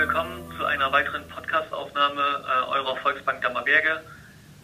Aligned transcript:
willkommen 0.00 0.50
zu 0.56 0.64
einer 0.64 0.90
weiteren 0.92 1.28
Podcast-Aufnahme 1.28 2.22
äh, 2.22 2.70
eurer 2.70 2.96
Volksbank 2.96 3.42
Dammerberge. 3.42 4.00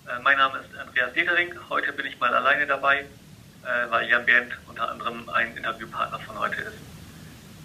Äh, 0.09 0.19
mein 0.23 0.39
Name 0.39 0.61
ist 0.61 0.79
Andreas 0.79 1.13
Detering. 1.13 1.53
Heute 1.69 1.93
bin 1.93 2.07
ich 2.07 2.19
mal 2.19 2.35
alleine 2.35 2.67
dabei, 2.67 3.01
äh, 3.01 3.91
weil 3.91 4.09
Jan 4.09 4.25
Bernd 4.25 4.57
unter 4.67 4.91
anderem 4.91 5.29
ein 5.29 5.55
Interviewpartner 5.55 6.21
von 6.21 6.39
heute 6.39 6.63
ist. 6.63 6.79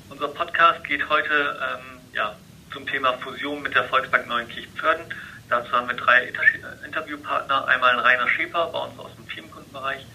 Unser 0.10 0.28
Podcast 0.28 0.84
geht 0.84 1.08
heute 1.08 1.32
ähm, 1.34 2.02
ja, 2.12 2.36
zum 2.74 2.86
Thema 2.86 3.14
Fusion 3.20 3.62
mit 3.62 3.74
der 3.74 3.86
Volksbank 3.86 4.28
Neuenkirchen-Pförden. 4.28 5.06
Dazu 5.48 5.72
haben 5.72 5.88
wir 5.88 5.96
drei 5.96 6.24
Inter 6.26 6.44
Interviewpartner. 6.86 7.68
Einmal 7.68 7.98
Rainer 8.00 8.28
Schäper 8.28 8.68
bei 8.68 8.80
uns 8.80 9.00
aus 9.00 9.16
dem 9.16 9.26
Firmenkundenbereich, 9.28 10.06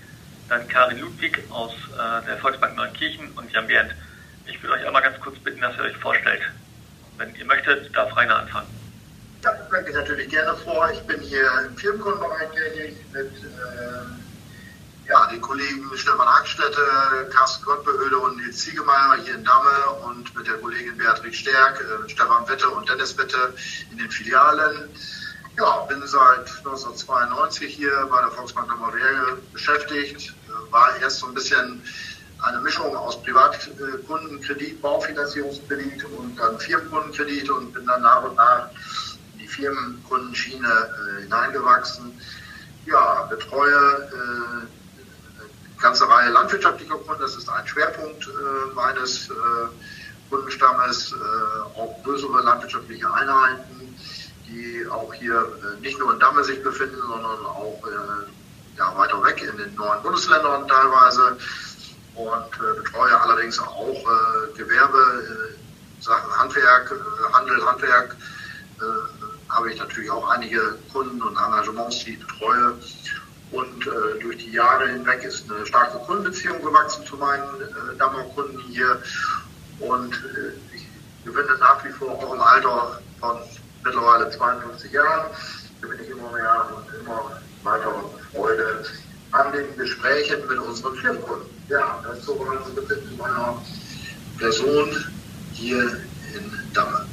dann 0.50 0.68
Karin 0.68 1.00
Ludwig 1.00 1.42
aus 1.48 1.72
äh, 1.72 2.26
der 2.26 2.36
Volksbank 2.36 2.76
Neuenkirchen 2.76 3.30
und 3.30 3.50
Jan 3.50 3.66
Bernd. 3.66 3.94
Ich 4.44 4.62
würde 4.62 4.74
euch 4.74 4.86
einmal 4.86 5.00
ganz 5.00 5.18
kurz 5.20 5.38
bitten, 5.38 5.62
dass 5.62 5.74
ihr 5.78 5.84
euch 5.84 5.96
vorstellt. 5.96 6.42
Wenn 7.18 7.34
ihr 7.34 7.44
möchtet, 7.44 7.94
darf 7.94 8.14
Rainer 8.16 8.36
anfangen. 8.36 8.68
Ja, 9.42 9.52
ich 9.86 9.94
natürlich 9.94 10.28
gerne 10.28 10.54
vor. 10.56 10.90
Ich 10.90 11.00
bin 11.02 11.20
hier 11.20 11.48
im 11.66 11.76
Firmenkundenbereich 11.76 12.50
tätig 12.50 12.96
mit 13.12 13.30
äh, 13.30 15.08
ja, 15.08 15.26
den 15.26 15.40
Kollegen 15.40 15.88
Stefan 15.94 16.26
Hackstätte, 16.26 17.28
Carsten 17.30 17.64
Gottbehöde 17.64 18.18
und 18.18 18.36
Nils 18.38 18.58
Ziegemeier 18.58 19.16
hier 19.24 19.36
in 19.36 19.44
Damme 19.44 19.90
und 20.04 20.34
mit 20.34 20.46
der 20.46 20.54
Kollegin 20.54 20.96
Beatrix 20.96 21.36
Stärk, 21.36 21.80
äh, 21.80 22.08
Stefan 22.08 22.48
Witte 22.48 22.68
und 22.68 22.88
Dennis 22.88 23.16
Witte 23.16 23.54
in 23.92 23.98
den 23.98 24.10
Filialen. 24.10 24.88
Ja, 25.56 25.86
bin 25.88 26.02
seit 26.06 26.48
1992 26.58 27.74
hier 27.74 28.06
bei 28.10 28.20
der 28.20 28.30
Volksbank 28.32 28.68
Dammerwerke 28.68 29.38
beschäftigt. 29.52 30.34
Äh, 30.48 30.72
war 30.72 30.96
erst 31.00 31.20
so 31.20 31.26
ein 31.28 31.34
bisschen 31.34 31.82
eine 32.42 32.60
Mischung 32.60 32.94
aus 32.96 33.22
Privatkundenkredit, 33.22 34.80
Baufinanzierungskredit 34.82 36.04
und 36.04 36.38
dann 36.38 36.58
Firmenkundenkredit 36.58 37.50
und 37.50 37.72
bin 37.72 37.86
dann 37.86 38.02
nach 38.02 38.24
und 38.24 38.36
nach 38.36 38.68
in 39.32 39.40
die 39.40 39.48
Firmenkundenschiene 39.48 40.66
äh, 40.66 41.22
hineingewachsen. 41.22 42.12
Ja, 42.84 43.22
betreue 43.24 43.72
äh, 43.72 44.60
eine 44.60 45.80
ganze 45.80 46.08
Reihe 46.08 46.30
landwirtschaftlicher 46.30 46.96
Kunden. 46.98 47.20
Das 47.20 47.36
ist 47.36 47.48
ein 47.48 47.66
Schwerpunkt 47.66 48.26
äh, 48.26 48.74
meines 48.74 49.30
äh, 49.30 49.32
Kundenstammes, 50.30 51.12
äh, 51.12 51.78
auch 51.78 51.96
größere 52.04 52.42
landwirtschaftliche 52.42 53.12
Einheiten, 53.12 53.96
die 54.46 54.86
auch 54.90 55.12
hier 55.14 55.40
äh, 55.40 55.80
nicht 55.80 55.98
nur 55.98 56.12
in 56.12 56.20
Damme 56.20 56.44
sich 56.44 56.62
befinden, 56.62 57.00
sondern 57.00 57.46
auch 57.46 57.82
ja, 58.76 58.96
weiter 58.98 59.24
weg 59.24 59.42
in 59.42 59.56
den 59.56 59.74
neuen 59.74 60.02
Bundesländern 60.02 60.68
teilweise 60.68 61.38
und 62.16 62.50
äh, 62.54 62.82
betreue 62.82 63.20
allerdings 63.20 63.58
auch 63.58 63.94
äh, 63.94 64.56
Gewerbe, 64.56 64.98
äh, 64.98 66.02
Sachen 66.02 66.30
Handwerk, 66.38 66.92
Handel, 67.32 67.66
Handwerk. 67.66 68.16
Habe 69.48 69.72
ich 69.72 69.78
natürlich 69.78 70.10
auch 70.10 70.28
einige 70.28 70.76
Kunden 70.92 71.22
und 71.22 71.36
Engagements, 71.36 72.04
die 72.04 72.12
ich 72.12 72.20
betreue. 72.20 72.74
Und 73.52 73.86
äh, 73.86 74.20
durch 74.20 74.38
die 74.38 74.52
Jahre 74.52 74.88
hinweg 74.88 75.22
ist 75.24 75.50
eine 75.50 75.64
starke 75.64 75.98
Kundenbeziehung 75.98 76.60
gewachsen 76.62 77.06
zu 77.06 77.16
meinen 77.16 77.42
äh, 77.42 77.96
Dammer-Kunden 77.96 78.60
hier. 78.68 79.00
Und 79.78 80.12
äh, 80.12 80.74
ich 80.74 80.86
gewinne 81.24 81.56
nach 81.58 81.82
wie 81.84 81.90
vor 81.90 82.10
auch 82.10 82.34
im 82.34 82.40
Alter 82.40 83.00
von 83.20 83.38
mittlerweile 83.84 84.30
52 84.30 84.92
Jahren, 84.92 85.30
gewinne 85.80 86.02
ich 86.02 86.10
immer 86.10 86.30
mehr 86.32 86.68
und 86.74 87.00
immer 87.00 87.40
weiter 87.62 87.94
Freude 88.32 88.84
an 89.36 89.52
den 89.52 89.76
Gesprächen 89.76 90.46
mit 90.48 90.58
unseren 90.58 90.96
Firmenkunden. 90.96 91.48
Ja, 91.68 92.02
das 92.06 92.18
ist 92.18 92.26
so 92.26 92.40
ein 92.40 92.74
bisschen 92.74 93.08
zu 93.08 93.14
meiner 93.16 93.62
Person 94.38 95.04
hier 95.52 95.82
in 96.34 96.72
Damme. 96.72 97.06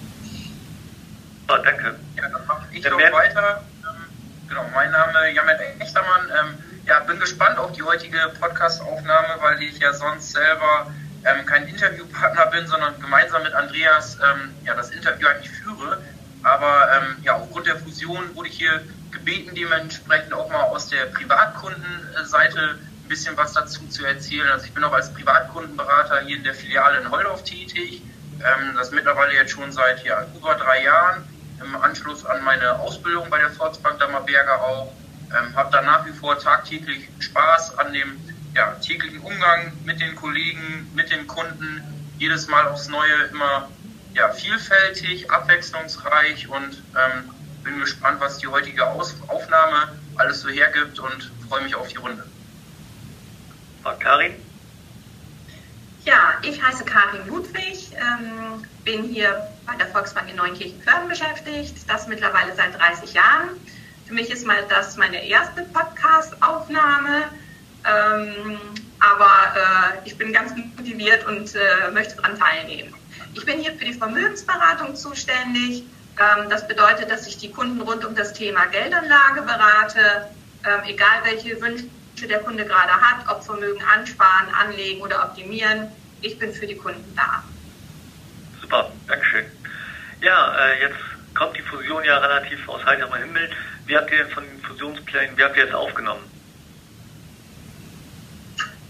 Oh, 1.49 1.57
danke. 1.63 1.95
Ja, 2.15 2.29
dann 2.29 2.47
mache 2.47 2.65
ich 2.71 2.83
noch 2.83 2.99
weiter. 2.99 3.63
Ähm, 3.83 4.03
genau, 4.47 4.65
mein 4.73 4.91
Name 4.91 5.29
ist 5.29 5.35
Jamet 5.35 5.59
Echtermann. 5.79 6.29
Ähm, 6.29 6.57
ja, 6.85 6.99
bin 7.01 7.19
gespannt 7.19 7.57
auf 7.57 7.71
die 7.73 7.83
heutige 7.83 8.17
Podcast-Aufnahme, 8.39 9.41
weil 9.41 9.61
ich 9.61 9.79
ja 9.79 9.93
sonst 9.93 10.31
selber 10.31 10.87
ähm, 11.25 11.45
kein 11.45 11.67
Interviewpartner 11.67 12.47
bin, 12.47 12.67
sondern 12.67 12.99
gemeinsam 12.99 13.43
mit 13.43 13.53
Andreas 13.53 14.17
ähm, 14.21 14.53
ja, 14.65 14.73
das 14.75 14.91
Interview 14.91 15.27
eigentlich 15.27 15.51
führe. 15.51 16.01
Aber 16.43 16.89
ähm, 16.95 17.17
ja, 17.23 17.35
aufgrund 17.35 17.67
der 17.67 17.77
Fusion 17.77 18.35
wurde 18.35 18.49
ich 18.49 18.57
hier 18.57 18.81
gebeten, 19.13 19.55
dementsprechend 19.55 20.33
auch 20.33 20.49
mal 20.49 20.63
aus 20.63 20.89
der 20.89 21.05
Privatkundenseite 21.07 22.79
ein 23.03 23.07
bisschen 23.07 23.37
was 23.37 23.53
dazu 23.53 23.87
zu 23.87 24.05
erzählen. 24.05 24.49
Also 24.49 24.65
ich 24.65 24.73
bin 24.73 24.83
auch 24.83 24.93
als 24.93 25.13
Privatkundenberater 25.13 26.21
hier 26.21 26.37
in 26.37 26.43
der 26.43 26.53
Filiale 26.53 26.99
in 26.99 27.11
Holdorf 27.11 27.43
tätig. 27.43 28.01
Ähm, 28.39 28.75
das 28.75 28.91
mittlerweile 28.91 29.33
jetzt 29.33 29.51
schon 29.51 29.71
seit 29.71 30.03
ja, 30.03 30.25
über 30.35 30.55
drei 30.55 30.83
Jahren 30.83 31.23
im 31.61 31.75
Anschluss 31.75 32.25
an 32.25 32.43
meine 32.43 32.79
Ausbildung 32.79 33.29
bei 33.29 33.39
der 33.39 33.51
Volksbank 33.51 33.99
Dammerberger 33.99 34.61
auch. 34.61 34.93
Ähm, 35.31 35.55
habe 35.55 35.71
da 35.71 35.81
nach 35.81 36.05
wie 36.05 36.11
vor 36.11 36.37
tagtäglich 36.37 37.09
Spaß 37.19 37.77
an 37.77 37.93
dem 37.93 38.19
ja, 38.55 38.71
täglichen 38.75 39.19
Umgang 39.19 39.73
mit 39.85 39.99
den 39.99 40.15
Kollegen, 40.15 40.91
mit 40.95 41.11
den 41.11 41.27
Kunden. 41.27 41.81
Jedes 42.19 42.47
Mal 42.47 42.67
aufs 42.67 42.87
Neue 42.87 43.23
immer 43.31 43.67
ja, 44.13 44.29
vielfältig, 44.29 45.31
abwechslungsreich 45.31 46.47
und 46.47 46.83
ähm, 46.95 47.29
bin 47.63 47.79
gespannt, 47.79 48.19
was 48.19 48.37
die 48.37 48.47
heutige 48.47 48.85
Aus 48.87 49.15
Aufnahme 49.27 49.89
alles 50.17 50.41
so 50.41 50.49
hergibt 50.49 50.99
und 50.99 51.31
freue 51.47 51.63
mich 51.63 51.75
auf 51.75 51.87
die 51.87 51.97
Runde. 51.97 52.23
Karin? 53.99 54.33
Ja, 56.05 56.33
ich 56.41 56.61
heiße 56.61 56.83
Karin 56.83 57.27
Ludwig, 57.27 57.91
ähm, 57.93 58.65
bin 58.83 59.03
hier 59.03 59.47
bei 59.65 59.75
der 59.75 59.87
Volksbank 59.87 60.29
in 60.29 60.35
Neunkirchen-Föhren 60.35 61.07
beschäftigt, 61.07 61.75
das 61.87 62.07
mittlerweile 62.07 62.53
seit 62.55 62.77
30 62.77 63.13
Jahren. 63.13 63.49
Für 64.05 64.13
mich 64.13 64.29
ist 64.29 64.45
mal 64.45 64.65
das 64.67 64.97
meine 64.97 65.25
erste 65.25 65.63
Podcast-Aufnahme, 65.63 67.29
ähm, 67.85 68.59
aber 68.99 70.03
äh, 70.03 70.07
ich 70.07 70.17
bin 70.17 70.33
ganz 70.33 70.53
motiviert 70.77 71.25
und 71.25 71.55
äh, 71.55 71.91
möchte 71.91 72.17
daran 72.17 72.37
teilnehmen. 72.37 72.93
Ich 73.33 73.45
bin 73.45 73.59
hier 73.59 73.71
für 73.73 73.85
die 73.85 73.93
Vermögensberatung 73.93 74.95
zuständig 74.95 75.83
das 76.49 76.67
bedeutet, 76.67 77.09
dass 77.09 77.27
ich 77.27 77.37
die 77.37 77.51
Kunden 77.51 77.81
rund 77.81 78.05
um 78.05 78.15
das 78.15 78.33
Thema 78.33 78.65
Geldanlage 78.67 79.41
berate, 79.41 80.29
ähm, 80.65 80.81
egal 80.85 81.23
welche 81.23 81.59
Wünsche 81.61 81.87
der 82.27 82.39
Kunde 82.39 82.65
gerade 82.65 82.91
hat, 82.91 83.27
ob 83.27 83.43
Vermögen 83.43 83.83
ansparen, 83.83 84.53
anlegen 84.53 85.01
oder 85.01 85.23
optimieren. 85.23 85.89
Ich 86.21 86.37
bin 86.39 86.53
für 86.53 86.67
die 86.67 86.77
Kunden 86.77 87.13
da. 87.15 87.43
Super, 88.61 88.91
Dankeschön. 89.07 89.45
Ja, 90.21 90.55
äh, 90.57 90.81
jetzt 90.81 90.99
kommt 91.35 91.57
die 91.57 91.61
Fusion 91.63 92.03
ja 92.05 92.17
relativ 92.17 92.67
aus 92.69 92.85
heiterem 92.85 93.13
Himmel. 93.13 93.49
Wie 93.87 93.97
habt 93.97 94.11
ihr 94.11 94.19
denn 94.19 94.29
von 94.29 94.43
den 94.43 94.61
Fusionsplänen, 94.61 95.35
wie 95.37 95.43
habt 95.43 95.57
ihr 95.57 95.65
das 95.65 95.75
aufgenommen? 95.75 96.23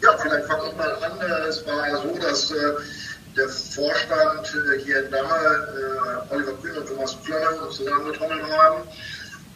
Ja, 0.01 0.17
vielleicht 0.17 0.45
fange 0.47 0.69
ich 0.69 0.75
mal 0.75 0.91
an. 1.03 1.19
Es 1.47 1.65
war 1.65 1.87
ja 1.87 1.95
so, 1.95 2.19
dass 2.19 2.51
äh, 2.51 2.73
der 3.35 3.49
Vorstand 3.49 4.53
äh, 4.55 4.79
hier 4.79 5.05
in 5.05 5.11
Damme, 5.11 5.29
äh, 5.29 6.33
Oliver 6.33 6.53
Kühn 6.61 6.77
und 6.77 6.87
Thomas 6.87 7.17
Klöller, 7.23 7.69
zusammengetrommelt 7.69 8.43
haben 8.51 8.83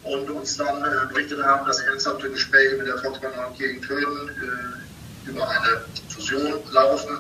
und 0.04 0.30
uns 0.30 0.58
dann 0.58 0.84
äh, 0.84 1.14
berichtet 1.14 1.44
haben, 1.44 1.66
dass 1.66 1.80
ernsthafte 1.82 2.30
Gespräche 2.30 2.78
mit 2.78 2.88
der 2.88 2.98
Volksbank 2.98 3.58
Tönen 3.58 4.30
äh, 4.30 5.30
über 5.30 5.48
eine 5.48 5.82
Fusion 6.10 6.54
laufen. 6.72 7.20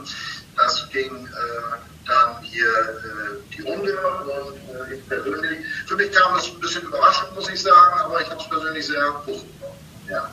Das 0.55 0.89
ging 0.89 1.27
äh, 1.27 1.77
dann 2.07 2.41
hier 2.41 2.65
äh, 2.65 3.55
die 3.55 3.61
Runde 3.61 3.93
und 3.93 4.91
ich 4.91 5.07
persönlich, 5.07 5.65
für 5.85 5.95
mich 5.95 6.11
kam 6.11 6.37
es 6.37 6.47
ein 6.47 6.59
bisschen 6.59 6.83
überraschend, 6.83 7.35
muss 7.35 7.49
ich 7.49 7.61
sagen, 7.61 7.99
aber 7.99 8.21
ich 8.21 8.29
habe 8.29 8.41
es 8.41 8.49
persönlich 8.49 8.87
sehr 8.87 9.11
positiv. 9.25 9.51
Ja. 10.09 10.29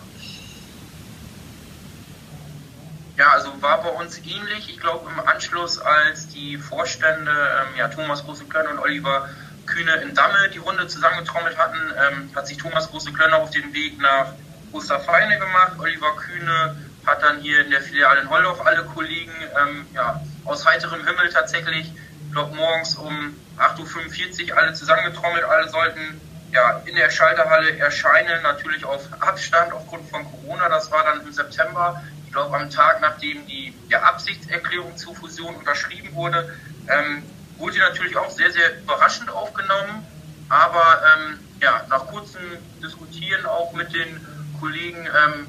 Ja, 3.17 3.31
also 3.31 3.63
war 3.63 3.83
bei 3.83 3.91
uns 3.91 4.19
ähnlich. 4.19 4.69
Ich 4.69 4.81
glaube, 4.81 5.09
im 5.09 5.21
Anschluss, 5.27 5.79
als 5.79 6.29
die 6.29 6.59
Vorstände 6.59 7.31
ähm, 7.31 7.77
ja, 7.79 7.89
Thomas 7.89 8.25
Große-Klönner 8.25 8.71
und 8.71 8.79
Oliver 8.81 9.29
Kühne 9.67 9.95
in 10.03 10.15
Damme 10.15 10.51
die 10.53 10.59
Runde 10.59 10.89
zusammengetrommelt 10.89 11.57
hatten, 11.57 11.79
ähm, 11.97 12.31
hat 12.35 12.49
sich 12.49 12.59
Thomas 12.59 12.91
Große-Klönner 12.91 13.37
auf 13.37 13.51
den 13.51 13.73
Weg 13.73 14.01
nach 14.01 14.33
Osterfeine 14.73 15.39
gemacht. 15.39 15.73
Oliver 15.79 16.17
Kühne 16.17 16.77
hat 17.07 17.23
dann 17.23 17.39
hier 17.41 17.65
in 17.65 17.71
der 17.71 17.83
Filiale 17.83 18.21
in 18.21 18.31
Holdorf 18.31 18.67
alle 18.67 18.85
Kollegen 18.85 19.33
ähm, 19.61 19.87
ja, 19.95 20.21
aus 20.45 20.67
heiterem 20.67 21.07
Himmel 21.07 21.29
tatsächlich, 21.31 21.93
ich 21.93 22.35
morgens 22.35 22.97
um 22.97 23.37
8.45 23.59 24.51
Uhr 24.51 24.59
alle 24.59 24.73
zusammengetrommelt. 24.73 25.45
Alle 25.45 25.69
sollten 25.69 26.21
ja, 26.51 26.83
in 26.85 26.97
der 26.97 27.11
Schalterhalle 27.11 27.79
erscheinen, 27.79 28.43
natürlich 28.43 28.85
auf 28.85 29.07
Abstand 29.21 29.73
aufgrund 29.73 30.09
von 30.11 30.25
Corona. 30.25 30.69
Das 30.69 30.91
war 30.91 31.05
dann 31.05 31.21
im 31.21 31.33
September 31.33 32.03
glaube 32.35 32.57
am 32.57 32.69
Tag, 32.69 33.01
nachdem 33.01 33.47
die 33.47 33.73
ja, 33.89 34.03
Absichtserklärung 34.03 34.97
zur 34.97 35.15
Fusion 35.15 35.55
unterschrieben 35.55 36.15
wurde, 36.15 36.53
ähm, 36.89 37.23
wurde 37.57 37.79
natürlich 37.79 38.17
auch 38.17 38.31
sehr, 38.31 38.51
sehr 38.51 38.79
überraschend 38.83 39.31
aufgenommen. 39.31 40.07
Aber 40.49 41.03
ähm, 41.17 41.39
ja, 41.61 41.87
nach 41.89 42.07
kurzem 42.07 42.43
Diskutieren 42.83 43.47
auch 43.47 43.73
mit 43.73 43.95
den 43.95 44.21
Kollegen 44.61 45.07
ähm, 45.07 45.47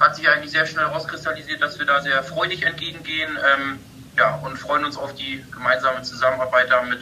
hat 0.00 0.16
sich 0.16 0.28
eigentlich 0.28 0.52
sehr 0.52 0.64
schnell 0.64 0.86
herauskristallisiert, 0.86 1.60
dass 1.60 1.78
wir 1.78 1.86
da 1.86 2.00
sehr 2.00 2.22
freudig 2.22 2.62
entgegengehen 2.62 3.36
ähm, 3.36 3.80
ja, 4.16 4.36
und 4.36 4.56
freuen 4.56 4.84
uns 4.84 4.96
auf 4.96 5.14
die 5.14 5.44
gemeinsame 5.50 6.02
Zusammenarbeit 6.02 6.70
da 6.70 6.82
mit 6.82 7.00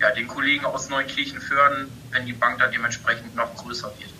ja, 0.00 0.10
den 0.12 0.26
Kollegen 0.26 0.64
aus 0.64 0.88
Neunkirchen 0.88 1.40
fördern, 1.40 1.90
wenn 2.10 2.24
die 2.24 2.32
Bank 2.32 2.58
dann 2.58 2.72
dementsprechend 2.72 3.34
noch 3.36 3.54
größer 3.56 3.92
wird. 3.98 4.10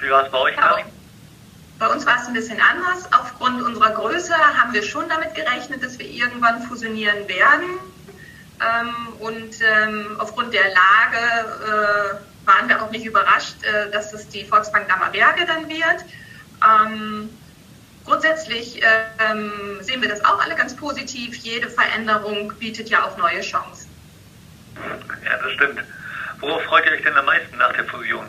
Wie 0.00 0.10
war 0.10 0.24
es 0.24 0.30
bei 0.30 0.38
euch, 0.38 0.56
Karin? 0.56 0.86
Bei 1.82 1.88
uns 1.88 2.06
war 2.06 2.16
es 2.16 2.28
ein 2.28 2.32
bisschen 2.32 2.60
anders. 2.60 3.12
Aufgrund 3.12 3.60
unserer 3.60 3.90
Größe 3.90 4.32
haben 4.32 4.72
wir 4.72 4.84
schon 4.84 5.08
damit 5.08 5.34
gerechnet, 5.34 5.82
dass 5.82 5.98
wir 5.98 6.06
irgendwann 6.06 6.62
fusionieren 6.62 7.26
werden. 7.26 7.70
Ähm, 8.60 9.08
und 9.18 9.60
ähm, 9.60 10.14
aufgrund 10.20 10.54
der 10.54 10.62
Lage 10.62 11.18
äh, 11.66 12.46
waren 12.46 12.68
wir 12.68 12.80
auch 12.80 12.90
nicht 12.92 13.04
überrascht, 13.04 13.56
äh, 13.64 13.90
dass 13.90 14.12
es 14.12 14.28
die 14.28 14.44
Volksbank 14.44 14.86
Dammerberge 14.86 15.44
dann 15.44 15.68
wird. 15.68 16.04
Ähm, 16.64 17.28
grundsätzlich 18.04 18.80
sehen 19.80 20.02
wir 20.02 20.08
das 20.08 20.24
auch 20.24 20.40
alle 20.40 20.54
ganz 20.54 20.76
positiv. 20.76 21.34
Jede 21.34 21.68
Veränderung 21.68 22.52
bietet 22.60 22.90
ja 22.90 23.04
auch 23.04 23.16
neue 23.16 23.40
Chancen. 23.40 23.90
Ja, 25.24 25.36
das 25.36 25.50
stimmt. 25.54 25.82
Worauf 26.38 26.62
freut 26.62 26.86
ihr 26.86 26.92
euch 26.92 27.02
denn 27.02 27.16
am 27.16 27.24
meisten 27.24 27.56
nach 27.58 27.72
der 27.72 27.86
Fusion? 27.86 28.26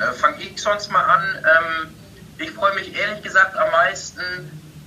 Äh, 0.00 0.12
Fange 0.12 0.42
ich 0.42 0.60
sonst 0.60 0.90
mal 0.90 1.02
an. 1.02 1.24
Ähm, 1.38 1.94
ich 2.38 2.50
freue 2.52 2.74
mich 2.74 2.94
ehrlich 2.96 3.22
gesagt 3.22 3.56
am 3.56 3.70
meisten 3.70 4.20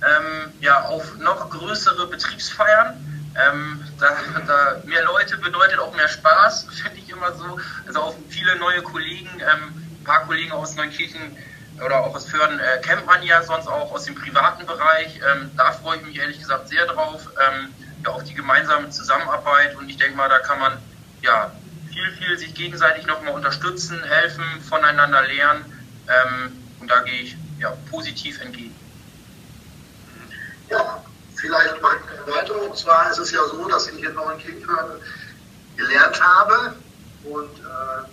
ähm, 0.02 0.52
ja, 0.60 0.84
auf 0.84 1.16
noch 1.18 1.50
größere 1.50 2.06
Betriebsfeiern. 2.06 2.96
Ähm, 3.34 3.82
da, 3.98 4.08
da, 4.46 4.82
mehr 4.84 5.04
Leute 5.04 5.38
bedeutet 5.38 5.78
auch 5.78 5.94
mehr 5.94 6.08
Spaß, 6.08 6.66
finde 6.82 6.98
ich 6.98 7.10
immer 7.10 7.32
so. 7.34 7.58
Also 7.86 8.00
auf 8.00 8.14
viele 8.28 8.56
neue 8.56 8.82
Kollegen, 8.82 9.30
ähm, 9.40 9.72
ein 10.00 10.04
paar 10.04 10.26
Kollegen 10.26 10.52
aus 10.52 10.74
Neunkirchen 10.76 11.36
oder 11.84 12.00
auch 12.00 12.14
aus 12.14 12.28
Förden 12.28 12.58
äh, 12.58 12.80
kennt 12.82 13.06
man 13.06 13.22
ja 13.22 13.42
sonst 13.42 13.66
auch 13.66 13.92
aus 13.92 14.04
dem 14.04 14.14
privaten 14.14 14.66
Bereich. 14.66 15.20
Ähm, 15.32 15.50
da 15.56 15.72
freue 15.72 15.98
ich 15.98 16.06
mich 16.06 16.18
ehrlich 16.18 16.38
gesagt 16.38 16.68
sehr 16.68 16.86
drauf. 16.86 17.28
Ähm, 17.40 17.68
ja, 18.04 18.10
auf 18.10 18.24
die 18.24 18.34
gemeinsame 18.34 18.90
Zusammenarbeit 18.90 19.76
und 19.76 19.88
ich 19.88 19.96
denke 19.96 20.16
mal, 20.16 20.28
da 20.28 20.40
kann 20.40 20.58
man 20.58 20.78
ja 21.22 21.52
viel, 21.92 22.10
viel 22.12 22.38
sich 22.38 22.54
gegenseitig 22.54 23.06
nochmal 23.06 23.34
unterstützen, 23.34 24.02
helfen, 24.02 24.44
voneinander 24.68 25.22
lernen. 25.22 25.64
Ähm, 26.08 26.52
und 26.80 26.90
da 26.90 27.00
gehe 27.00 27.22
ich 27.22 27.36
ja, 27.58 27.76
positiv 27.90 28.40
entgegen. 28.40 28.74
Ja, 30.68 31.04
vielleicht 31.36 31.80
mal 31.82 31.96
weiter. 32.26 32.60
Und 32.62 32.76
zwar 32.76 33.10
ist 33.10 33.18
es 33.18 33.30
ja 33.30 33.40
so, 33.50 33.68
dass 33.68 33.88
ich 33.88 34.02
in 34.02 34.14
Neunkirchen 34.14 34.66
gelernt 35.76 36.20
habe 36.20 36.74
und 37.24 37.58
äh, 37.58 38.08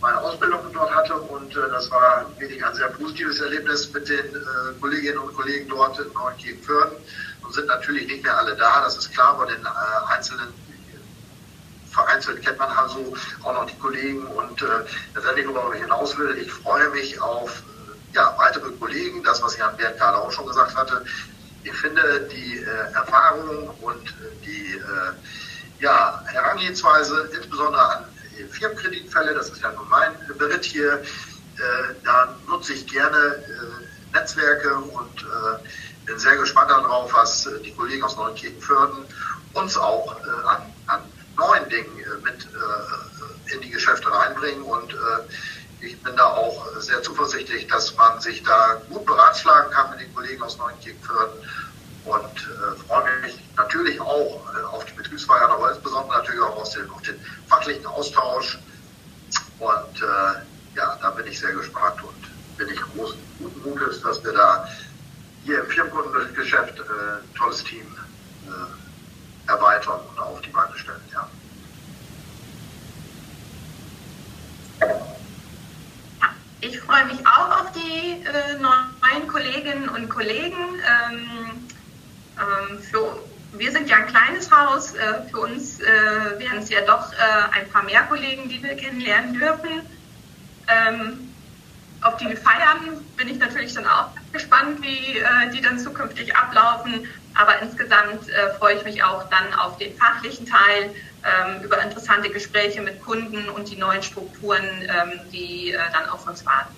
meine 0.00 0.18
Ausbildung 0.18 0.60
dort 0.72 0.94
hatte. 0.94 1.14
Und 1.14 1.54
äh, 1.54 1.68
das 1.70 1.90
war 1.90 2.26
wirklich 2.38 2.64
ein 2.64 2.74
sehr 2.74 2.88
positives 2.88 3.40
Erlebnis 3.40 3.92
mit 3.92 4.08
den 4.08 4.18
äh, 4.18 4.80
Kolleginnen 4.80 5.18
und 5.18 5.34
Kollegen 5.34 5.68
dort 5.68 5.98
in 5.98 6.12
Neunkirchen-Föhrden. 6.12 6.96
Und 7.42 7.54
sind 7.54 7.66
natürlich 7.66 8.08
nicht 8.08 8.24
mehr 8.24 8.36
alle 8.36 8.56
da, 8.56 8.82
das 8.82 8.96
ist 8.96 9.12
klar, 9.12 9.38
bei 9.38 9.46
den 9.46 9.64
äh, 9.64 10.12
einzelnen 10.12 10.52
vereinzelt 11.96 12.44
kennt 12.44 12.58
man 12.58 12.70
also 12.70 13.14
auch 13.42 13.54
noch 13.54 13.66
die 13.66 13.78
Kollegen 13.78 14.26
und 14.26 14.62
äh, 14.62 14.66
worüber 15.56 15.74
ich 15.74 15.82
hinaus 15.82 16.16
will, 16.18 16.36
ich 16.38 16.52
freue 16.52 16.88
mich 16.90 17.20
auf 17.20 17.50
äh, 17.50 18.16
ja, 18.16 18.34
weitere 18.38 18.70
Kollegen, 18.72 19.22
das, 19.24 19.42
was 19.42 19.56
Jan 19.56 19.76
Bernd 19.76 19.98
gerade 19.98 20.18
auch 20.18 20.30
schon 20.30 20.46
gesagt 20.46 20.76
hatte. 20.76 21.04
Ich 21.64 21.72
finde 21.72 22.28
die 22.30 22.58
äh, 22.58 22.92
Erfahrung 22.94 23.70
und 23.80 24.08
äh, 24.08 24.44
die 24.44 24.74
äh, 24.74 25.80
ja, 25.80 26.22
Herangehensweise, 26.26 27.30
insbesondere 27.34 27.82
an 27.82 28.04
Firmenkreditfälle, 28.50 29.34
das 29.34 29.48
ist 29.48 29.62
ja 29.62 29.72
nun 29.72 29.88
mein 29.88 30.12
Beritt 30.38 30.64
hier, 30.64 30.92
äh, 30.92 31.94
da 32.04 32.36
nutze 32.46 32.74
ich 32.74 32.86
gerne 32.86 33.42
Netzwerke 34.12 34.74
und 34.74 35.26
bin 36.06 36.18
sehr 36.18 36.36
gespannt 36.36 36.70
darauf, 36.70 37.12
was 37.12 37.48
die 37.64 37.72
Kollegen 37.72 38.04
aus 38.04 38.16
Neunkirchen 38.16 38.60
fördern, 38.60 39.04
uns 39.54 39.76
auch 39.76 40.16
an, 40.24 40.62
an 40.62 40.75
neuen 41.36 41.68
Dingen 41.68 41.98
äh, 41.98 42.22
mit 42.22 42.44
äh, 42.44 43.54
in 43.54 43.60
die 43.60 43.70
Geschäfte 43.70 44.10
reinbringen. 44.10 44.62
Und 44.62 44.92
äh, 44.92 45.84
ich 45.86 46.00
bin 46.02 46.16
da 46.16 46.24
auch 46.24 46.66
sehr 46.78 47.02
zuversichtlich, 47.02 47.66
dass 47.68 47.94
man 47.96 48.20
sich 48.20 48.42
da 48.42 48.80
gut 48.88 49.04
beratschlagen 49.06 49.70
kann 49.70 49.90
mit 49.90 50.00
den 50.00 50.14
Kollegen 50.14 50.42
aus 50.42 50.56
Neunkirchen-Fürden. 50.58 51.40
Und 52.04 52.48
freue 52.86 53.20
mich 53.20 53.36
natürlich 53.56 54.00
auch 54.00 54.40
auf 54.70 54.84
die 54.84 54.92
Betriebsfeiern, 54.92 55.50
aber 55.50 55.72
insbesondere 55.72 56.18
natürlich 56.18 56.40
auch 56.40 56.56
auf 56.56 56.72
den, 56.72 56.88
auf 56.88 57.02
den 57.02 57.20
fachlichen 57.48 57.84
Austausch. 57.84 58.60
Und 59.58 60.00
ja, 60.76 60.98
da 61.02 61.10
bin 61.10 61.26
ich 61.26 61.40
sehr 61.40 61.52
gespannt 61.52 62.00
und 62.04 62.56
bin 62.56 62.68
ich 62.68 62.80
großen 62.80 63.18
guten 63.40 63.62
Mutes, 63.68 64.02
dass 64.02 64.22
wir 64.22 64.32
da 64.32 64.68
hier 65.44 65.60
im 65.60 65.66
Firmenkundengeschäft 65.66 66.78
äh, 66.80 67.38
tolles 67.38 67.62
Team 67.64 67.86
äh, 68.46 68.85
erweitern 69.48 70.00
und 70.10 70.18
auf 70.18 70.40
die 70.40 70.50
Beine 70.50 70.76
stellen. 70.76 71.00
Ja. 71.12 71.28
Ich 76.60 76.80
freue 76.80 77.04
mich 77.06 77.24
auch 77.26 77.60
auf 77.60 77.72
die 77.72 78.24
äh, 78.24 78.58
neuen 78.58 79.28
Kolleginnen 79.28 79.88
und 79.88 80.08
Kollegen. 80.08 80.56
Ähm, 80.56 81.68
ähm, 82.38 82.80
für, 82.80 83.18
wir 83.52 83.72
sind 83.72 83.88
ja 83.88 83.96
ein 83.96 84.06
kleines 84.06 84.50
Haus. 84.50 84.94
Äh, 84.94 85.28
für 85.30 85.40
uns 85.40 85.80
äh, 85.80 85.84
wären 86.38 86.58
es 86.58 86.70
ja 86.70 86.80
doch 86.80 87.12
äh, 87.12 87.58
ein 87.58 87.70
paar 87.70 87.84
mehr 87.84 88.02
Kollegen, 88.04 88.48
die 88.48 88.62
wir 88.62 88.74
kennenlernen 88.76 89.34
dürfen. 89.34 89.82
Ähm, 90.68 91.25
auf 92.06 92.16
die 92.18 92.36
Feiern 92.36 93.04
bin 93.16 93.28
ich 93.28 93.38
natürlich 93.38 93.74
dann 93.74 93.86
auch 93.86 94.10
gespannt, 94.32 94.80
wie 94.82 95.18
äh, 95.18 95.50
die 95.52 95.60
dann 95.60 95.78
zukünftig 95.78 96.34
ablaufen. 96.36 97.06
Aber 97.34 97.60
insgesamt 97.60 98.28
äh, 98.28 98.50
freue 98.58 98.76
ich 98.76 98.84
mich 98.84 99.02
auch 99.02 99.28
dann 99.28 99.52
auf 99.54 99.76
den 99.78 99.94
fachlichen 99.96 100.46
Teil, 100.46 100.94
ähm, 101.24 101.62
über 101.62 101.82
interessante 101.82 102.30
Gespräche 102.30 102.80
mit 102.80 103.00
Kunden 103.02 103.48
und 103.48 103.70
die 103.70 103.76
neuen 103.76 104.02
Strukturen, 104.02 104.64
ähm, 104.82 105.20
die 105.32 105.72
äh, 105.72 105.78
dann 105.92 106.08
auf 106.08 106.26
uns 106.26 106.46
warten. 106.46 106.74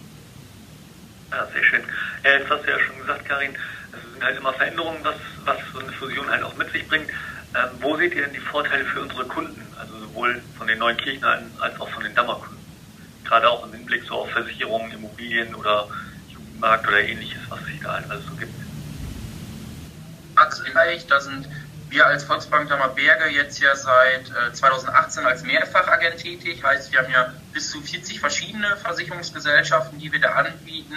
Ja, 1.30 1.46
sehr 1.52 1.62
schön. 1.62 1.84
Jetzt 2.24 2.50
hast 2.50 2.64
du 2.64 2.70
ja 2.70 2.78
schon 2.80 2.98
gesagt, 2.98 3.26
Karin, 3.26 3.54
es 3.92 4.12
sind 4.12 4.24
halt 4.24 4.38
immer 4.38 4.52
Veränderungen, 4.54 5.00
was, 5.02 5.16
was 5.44 5.58
so 5.72 5.80
eine 5.80 5.92
Fusion 5.92 6.28
halt 6.30 6.42
auch 6.42 6.56
mit 6.56 6.72
sich 6.72 6.88
bringt. 6.88 7.10
Ähm, 7.54 7.68
wo 7.80 7.96
seht 7.96 8.14
ihr 8.14 8.22
denn 8.22 8.32
die 8.32 8.40
Vorteile 8.40 8.84
für 8.86 9.02
unsere 9.02 9.26
Kunden, 9.26 9.62
also 9.78 9.98
sowohl 9.98 10.42
von 10.56 10.66
den 10.66 10.78
neuen 10.78 10.96
Kirchnern 10.96 11.52
als 11.60 11.78
auch 11.80 11.88
von 11.90 12.02
den 12.02 12.14
Dammerkunden? 12.14 12.57
Gerade 13.28 13.50
auch 13.50 13.64
im 13.66 13.72
Hinblick 13.72 14.04
so 14.04 14.14
auf 14.14 14.30
Versicherungen, 14.30 14.90
Immobilien 14.90 15.54
oder 15.54 15.88
Jugendmarkt 16.28 16.88
oder 16.88 17.00
ähnliches, 17.00 17.40
was 17.50 17.62
sich 17.64 17.80
da 17.80 17.94
halt 17.94 18.10
alles 18.10 18.24
so 18.24 18.34
gibt. 18.36 18.54
Praxisbereich. 20.34 21.06
Da 21.06 21.20
sind 21.20 21.48
wir 21.90 22.06
als 22.06 22.24
Volksbank 22.24 22.68
Dammerberge 22.68 23.28
jetzt 23.28 23.60
ja 23.60 23.74
seit 23.74 24.30
äh, 24.30 24.52
2018 24.52 25.26
als 25.26 25.42
Mehrfachagent 25.42 26.18
tätig. 26.18 26.62
Heißt, 26.62 26.92
wir 26.92 27.00
haben 27.00 27.10
ja 27.10 27.34
bis 27.52 27.70
zu 27.70 27.80
40 27.80 28.20
verschiedene 28.20 28.76
Versicherungsgesellschaften, 28.76 29.98
die 29.98 30.10
wir 30.12 30.20
da 30.20 30.32
anbieten. 30.32 30.94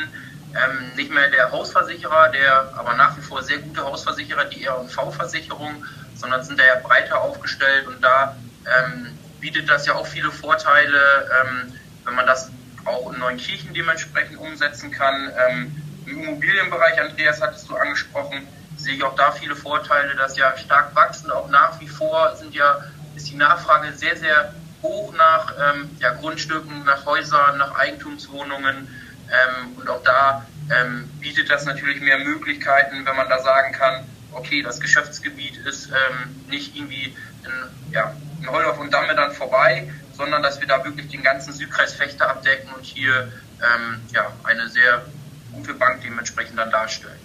Ähm, 0.53 0.91
nicht 0.95 1.11
mehr 1.11 1.29
der 1.29 1.51
Hausversicherer, 1.51 2.29
der 2.29 2.73
aber 2.77 2.93
nach 2.95 3.17
wie 3.17 3.21
vor 3.21 3.41
sehr 3.41 3.59
gute 3.59 3.83
Hausversicherer, 3.83 4.45
die 4.45 4.65
R&V-Versicherung, 4.65 5.85
sondern 6.15 6.43
sind 6.43 6.59
da 6.59 6.65
ja 6.65 6.75
breiter 6.75 7.21
aufgestellt 7.21 7.87
und 7.87 8.01
da 8.01 8.35
ähm, 8.65 9.17
bietet 9.39 9.69
das 9.69 9.85
ja 9.85 9.95
auch 9.95 10.05
viele 10.05 10.29
Vorteile, 10.29 11.29
ähm, 11.41 11.73
wenn 12.05 12.15
man 12.15 12.25
das 12.25 12.51
auch 12.85 13.11
in 13.13 13.19
neuen 13.19 13.37
Kirchen 13.37 13.73
dementsprechend 13.73 14.37
umsetzen 14.37 14.91
kann. 14.91 15.31
Ähm, 15.49 15.81
Im 16.05 16.23
Immobilienbereich, 16.23 16.99
Andreas, 16.99 17.41
hattest 17.41 17.69
du 17.69 17.75
angesprochen, 17.75 18.47
sehe 18.77 18.95
ich 18.95 19.03
auch 19.03 19.15
da 19.15 19.31
viele 19.31 19.55
Vorteile, 19.55 20.15
dass 20.15 20.37
ja 20.37 20.57
stark 20.57 20.95
wachsen. 20.95 21.31
Auch 21.31 21.49
nach 21.49 21.79
wie 21.79 21.87
vor 21.87 22.35
sind 22.35 22.55
ja, 22.55 22.83
ist 23.15 23.29
die 23.29 23.35
Nachfrage 23.35 23.93
sehr, 23.93 24.17
sehr 24.17 24.53
hoch 24.81 25.13
nach 25.13 25.53
ähm, 25.59 25.89
ja, 25.99 26.13
Grundstücken, 26.13 26.83
nach 26.85 27.05
Häusern, 27.05 27.57
nach 27.57 27.75
Eigentumswohnungen. 27.75 28.87
Ähm, 29.29 29.77
und 29.77 29.89
auch 29.89 30.03
da 30.03 30.45
ähm, 30.71 31.09
bietet 31.19 31.49
das 31.49 31.65
natürlich 31.65 32.01
mehr 32.01 32.17
Möglichkeiten, 32.17 33.05
wenn 33.05 33.15
man 33.15 33.29
da 33.29 33.39
sagen 33.39 33.73
kann, 33.73 34.05
okay, 34.33 34.61
das 34.63 34.79
Geschäftsgebiet 34.79 35.57
ist 35.57 35.89
ähm, 35.89 36.35
nicht 36.49 36.75
irgendwie 36.75 37.15
in, 37.43 37.93
ja, 37.93 38.15
in 38.41 38.49
Holdorf 38.49 38.79
und 38.79 38.91
Damme 38.91 39.15
dann 39.15 39.31
vorbei, 39.31 39.91
sondern 40.13 40.43
dass 40.43 40.59
wir 40.59 40.67
da 40.67 40.83
wirklich 40.83 41.09
den 41.09 41.23
ganzen 41.23 41.53
Südkreis 41.53 41.93
Fechter 41.93 42.29
abdecken 42.29 42.71
und 42.73 42.83
hier 42.83 43.31
ähm, 43.61 44.01
ja, 44.13 44.31
eine 44.43 44.69
sehr 44.69 45.05
gute 45.53 45.73
Bank 45.73 46.01
dementsprechend 46.01 46.57
dann 46.57 46.71
darstellen. 46.71 47.19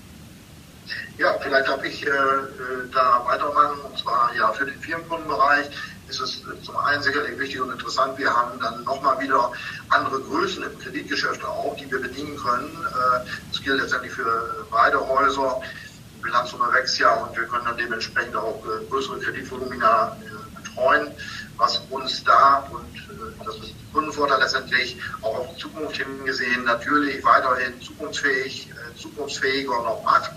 Ja, 1.18 1.34
vielleicht 1.40 1.68
darf 1.68 1.82
ich 1.84 2.06
äh, 2.06 2.10
äh, 2.10 2.12
da 2.92 3.24
weitermachen. 3.24 3.80
Und 3.80 3.98
zwar 3.98 4.34
ja 4.36 4.52
für 4.52 4.66
den 4.66 4.78
Firmenkundenbereich 4.80 5.70
ist 6.08 6.20
es 6.20 6.42
zum 6.62 6.76
einen 6.76 7.02
sicherlich 7.02 7.38
wichtig 7.38 7.60
und 7.60 7.72
interessant. 7.72 8.16
Wir 8.18 8.32
haben 8.32 8.60
dann 8.60 8.84
nochmal 8.84 9.18
wieder 9.20 9.50
andere 9.88 10.20
Größen 10.20 10.62
im 10.62 10.78
Kreditgeschäft 10.78 11.44
auch, 11.44 11.76
die 11.76 11.90
wir 11.90 12.00
bedienen 12.00 12.36
können. 12.36 12.70
Äh, 12.86 13.28
das 13.50 13.62
gilt 13.62 13.80
letztendlich 13.80 14.12
für 14.12 14.66
beide 14.70 15.00
Häuser. 15.00 15.62
Die 16.16 16.22
Bilanzsumme 16.22 16.72
wächst 16.72 16.98
ja 16.98 17.12
und 17.14 17.36
wir 17.36 17.44
können 17.44 17.64
dann 17.64 17.76
dementsprechend 17.76 18.36
auch 18.36 18.62
äh, 18.64 18.84
größere 18.88 19.18
Kreditvolumina 19.20 20.16
äh, 20.76 20.80
betreuen, 20.80 21.12
was 21.56 21.82
uns 21.90 22.22
da 22.24 22.68
und 22.70 22.96
äh, 22.96 23.44
das 23.44 23.56
ist 23.56 23.74
Kundenvorteil 23.92 24.40
letztendlich 24.40 24.96
auch 25.22 25.38
auf 25.38 25.48
die 25.54 25.60
Zukunft 25.60 25.96
hingesehen 25.96 26.64
natürlich 26.64 27.24
weiterhin 27.24 27.80
zukunftsfähig, 27.80 28.70
zukunftsfähiger 28.96 29.82
noch 29.82 30.02
macht. 30.04 30.32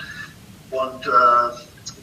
Und 0.71 1.05
äh, 1.05 1.09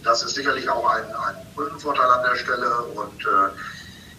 Das 0.02 0.23
ist 0.23 0.35
sicherlich 0.35 0.69
auch 0.69 0.87
ein, 0.88 1.05
ein 1.05 1.37
Kundenvorteil 1.55 2.09
an 2.11 2.23
der 2.23 2.37
Stelle 2.37 2.83
und 2.95 3.21
äh, 3.23 3.50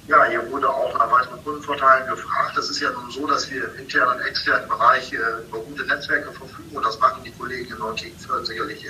ja, 0.08 0.24
hier 0.26 0.50
wurde 0.52 0.70
auch 0.70 0.98
nach 0.98 1.12
weiteren 1.12 1.44
Kundenvorteilen 1.44 2.08
gefragt. 2.08 2.58
Es 2.58 2.70
ist 2.70 2.80
ja 2.80 2.92
nun 2.92 3.12
so, 3.12 3.28
dass 3.28 3.50
wir 3.52 3.66
im 3.66 3.80
internen 3.80 4.18
und 4.18 4.26
externen 4.26 4.68
Bereich 4.70 5.12
äh, 5.12 5.18
über 5.48 5.60
gute 5.60 5.84
Netzwerke 5.86 6.32
verfügen 6.32 6.76
und 6.76 6.86
das 6.86 6.98
machen 7.00 7.24
die 7.24 7.32
Kollegen 7.32 7.72
in 7.72 7.78
Neunkirchen 7.78 8.18
sicherlich 8.46 8.86
äh, 8.86 8.90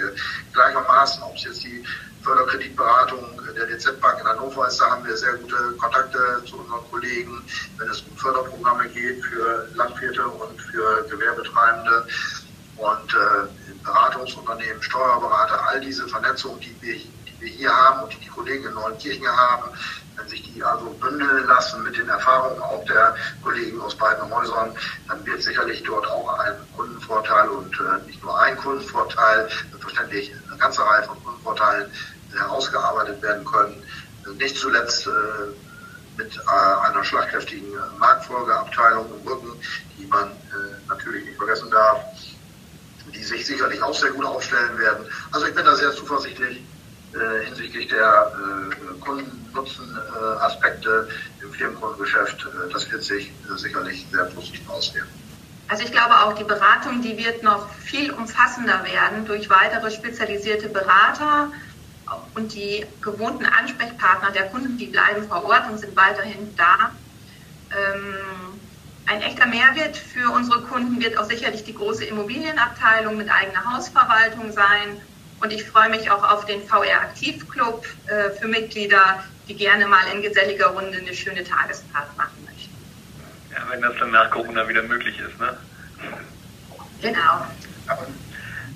gleichermaßen, 0.53 1.23
ob 1.23 1.35
es 1.35 1.43
jetzt 1.43 1.63
die 1.63 1.83
Förderkreditberatung 2.21 3.41
der 3.55 3.65
DZ 3.67 3.99
Bank 3.99 4.19
in 4.19 4.27
Hannover 4.27 4.67
ist, 4.67 4.79
da 4.79 4.91
haben 4.91 5.05
wir 5.05 5.15
sehr 5.15 5.33
gute 5.33 5.55
Kontakte 5.77 6.43
zu 6.45 6.57
unseren 6.57 6.81
Kollegen, 6.91 7.43
wenn 7.77 7.89
es 7.89 8.01
um 8.01 8.17
Förderprogramme 8.17 8.87
geht 8.89 9.23
für 9.23 9.67
Landwirte 9.75 10.27
und 10.27 10.61
für 10.61 11.03
Gewerbetreibende 11.09 12.05
und 12.75 13.13
äh, 13.13 13.73
Beratungsunternehmen, 13.83 14.83
Steuerberater, 14.83 15.67
all 15.69 15.79
diese 15.79 16.07
Vernetzungen, 16.07 16.59
die 16.59 16.75
wir, 16.81 16.95
die 16.95 17.35
wir 17.39 17.47
hier 17.47 17.71
haben 17.71 18.03
und 18.03 18.13
die 18.13 18.19
die 18.19 18.27
Kollegen 18.27 18.65
in 18.65 18.73
Neunkirchen 18.73 19.27
haben, 19.27 19.71
wenn 20.17 20.27
sich 20.27 20.41
die 20.53 20.63
also 20.63 20.89
bündeln 20.99 21.45
lassen 21.47 21.83
mit 21.83 21.97
den 21.97 22.09
Erfahrungen 22.09 22.61
auch 22.61 22.83
der 22.85 23.15
Kollegen 23.43 23.79
aus 23.81 23.95
beiden 23.95 24.29
Häusern, 24.33 24.75
dann 25.07 25.25
wird 25.25 25.41
sicherlich 25.41 25.83
dort 25.83 26.07
auch 26.07 26.39
ein 26.39 26.55
Kundenvorteil 26.75 27.47
und 27.49 27.73
äh, 27.79 28.05
nicht 28.05 28.23
nur 28.23 28.37
ein 28.39 28.57
Kundenvorteil, 28.57 29.47
selbstverständlich 29.71 30.33
eine 30.49 30.57
ganze 30.57 30.81
Reihe 30.81 31.03
von 31.03 31.23
Kundenvorteilen 31.23 31.91
herausgearbeitet 32.35 33.21
werden 33.21 33.45
können. 33.45 33.83
Nicht 34.37 34.57
zuletzt 34.57 35.07
äh, 35.07 35.11
mit 36.17 36.35
äh, 36.35 36.85
einer 36.87 37.03
schlagkräftigen 37.03 37.67
Marktfolgeabteilung 37.99 39.05
im 39.19 39.27
Rücken, 39.27 39.51
die 39.97 40.05
man 40.07 40.31
äh, 40.31 40.33
natürlich 40.89 41.25
nicht 41.25 41.37
vergessen 41.37 41.69
darf, 41.69 41.99
die 43.13 43.23
sich 43.23 43.45
sicherlich 43.45 43.81
auch 43.81 43.93
sehr 43.93 44.11
gut 44.11 44.25
aufstellen 44.25 44.77
werden. 44.79 45.05
Also 45.31 45.45
ich 45.45 45.55
bin 45.55 45.63
da 45.63 45.75
sehr 45.75 45.93
zuversichtlich 45.93 46.61
äh, 47.13 47.45
hinsichtlich 47.45 47.87
der 47.87 48.33
äh, 48.33 48.99
Kundennutzenaspekte 48.99 51.07
im 51.41 51.53
Firmenkundengeschäft. 51.53 52.45
Äh, 52.45 52.69
das 52.71 52.91
wird 52.91 53.03
sich 53.03 53.31
sicherlich 53.55 54.05
sehr 54.11 54.25
positiv 54.25 54.69
auswirken. 54.69 55.09
Also 55.69 55.83
ich 55.83 55.91
glaube 55.91 56.19
auch, 56.19 56.33
die 56.33 56.43
Beratung, 56.43 57.01
die 57.01 57.17
wird 57.17 57.43
noch 57.43 57.69
viel 57.69 58.11
umfassender 58.11 58.83
werden 58.83 59.25
durch 59.25 59.49
weitere 59.49 59.89
spezialisierte 59.91 60.69
Berater 60.69 61.51
und 62.35 62.53
die 62.53 62.85
gewohnten 63.01 63.45
Ansprechpartner 63.45 64.31
der 64.31 64.49
Kunden, 64.49 64.77
die 64.77 64.87
bleiben 64.87 65.27
vor 65.27 65.43
Ort 65.45 65.69
und 65.69 65.77
sind 65.77 65.95
weiterhin 65.95 66.55
da. 66.55 66.91
Ähm, 67.71 68.59
ein 69.07 69.21
echter 69.21 69.45
Mehrwert 69.45 69.95
für 69.95 70.29
unsere 70.31 70.61
Kunden 70.63 71.01
wird 71.01 71.17
auch 71.17 71.25
sicherlich 71.25 71.63
die 71.63 71.73
große 71.73 72.05
Immobilienabteilung 72.05 73.17
mit 73.17 73.29
eigener 73.29 73.73
Hausverwaltung 73.73 74.51
sein 74.51 75.01
und 75.41 75.53
ich 75.53 75.63
freue 75.65 75.89
mich 75.89 76.09
auch 76.09 76.23
auf 76.23 76.45
den 76.45 76.61
VR 76.67 77.01
Aktivclub 77.01 77.85
äh, 78.07 78.31
für 78.31 78.47
Mitglieder, 78.47 79.23
die 79.47 79.55
gerne 79.55 79.87
mal 79.87 80.05
in 80.13 80.21
geselliger 80.21 80.67
Runde 80.67 80.97
eine 80.97 81.13
schöne 81.13 81.43
Tagesfahrt 81.43 82.15
machen 82.17 82.45
möchten. 82.45 82.75
Ja, 83.51 83.69
wenn 83.69 83.81
das 83.81 83.93
dann 83.99 84.11
nach 84.11 84.29
Corona 84.29 84.67
wieder 84.67 84.83
möglich 84.83 85.19
ist, 85.19 85.39
ne? 85.39 85.57
Genau. 87.01 87.45
Aber, 87.87 88.07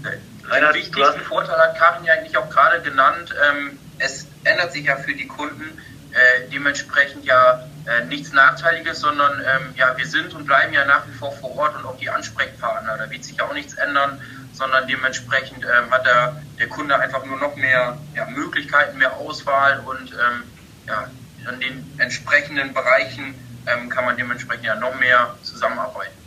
äh, 0.03 0.47
Reinhard, 0.47 0.75
den 0.75 0.81
wichtigsten 0.81 1.21
Vorteil 1.21 1.57
hat 1.57 1.77
Karin 1.77 2.03
ja 2.03 2.13
eigentlich 2.13 2.37
auch 2.37 2.49
gerade 2.49 2.81
genannt. 2.81 3.33
Ähm, 3.49 3.79
es 3.97 4.27
ändert 4.43 4.71
sich 4.71 4.85
ja 4.85 4.95
für 4.97 5.13
die 5.13 5.27
Kunden 5.27 5.77
äh, 6.11 6.49
dementsprechend 6.51 7.25
ja 7.25 7.67
äh, 7.85 8.05
nichts 8.05 8.31
Nachteiliges, 8.33 8.99
sondern 8.99 9.39
ähm, 9.39 9.73
ja, 9.75 9.97
wir 9.97 10.05
sind 10.05 10.33
und 10.33 10.45
bleiben 10.45 10.73
ja 10.73 10.85
nach 10.85 11.07
wie 11.07 11.13
vor 11.13 11.31
vor 11.31 11.57
Ort 11.57 11.75
und 11.77 11.85
auch 11.85 11.97
die 11.97 12.09
Ansprechpartner. 12.09 12.97
Da 12.97 13.09
wird 13.09 13.23
sich 13.23 13.37
ja 13.37 13.45
auch 13.45 13.53
nichts 13.53 13.73
ändern 13.73 14.21
sondern 14.53 14.87
dementsprechend 14.87 15.63
ähm, 15.63 15.91
hat 15.91 16.05
der, 16.05 16.41
der 16.59 16.67
Kunde 16.67 16.97
einfach 16.99 17.25
nur 17.25 17.37
noch 17.37 17.55
mehr 17.55 17.97
ja, 18.15 18.25
Möglichkeiten, 18.25 18.97
mehr 18.97 19.15
Auswahl 19.17 19.79
und 19.85 20.11
ähm, 20.11 20.43
ja, 20.87 21.09
in 21.51 21.59
den 21.59 21.99
entsprechenden 21.99 22.73
Bereichen 22.73 23.33
ähm, 23.67 23.89
kann 23.89 24.05
man 24.05 24.17
dementsprechend 24.17 24.65
ja 24.65 24.75
noch 24.75 24.97
mehr 24.99 25.35
zusammenarbeiten. 25.43 26.20